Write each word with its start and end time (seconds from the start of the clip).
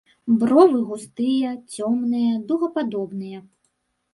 Бровы 0.43 0.79
густыя, 0.91 1.51
цёмныя, 1.75 2.33
дугападобныя. 2.49 3.39